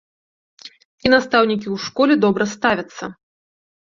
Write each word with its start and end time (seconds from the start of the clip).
І 1.07 1.11
настаўнікі 1.13 1.61
ў 1.61 1.77
школе 1.85 2.13
добра 2.25 2.45
ставяцца. 2.57 3.03